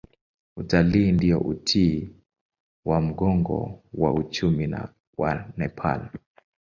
Utalii 0.57 1.11
ndio 1.11 1.39
uti 1.39 2.15
wa 2.85 3.01
mgongo 3.01 3.83
wa 3.93 4.13
uchumi 4.13 4.75
wa 5.17 5.45
Nepal. 5.57 6.09